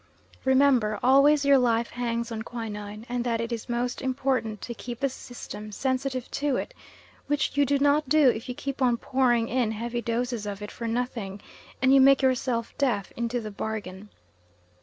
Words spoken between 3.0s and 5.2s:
and that it is most important to keep the